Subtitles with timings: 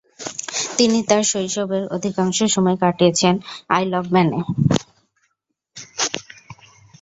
[0.77, 3.33] তিনি তার শৈশবের অধিকাংশ সময় কাটিয়েছেন
[3.69, 4.39] আইল অব ম্যানে।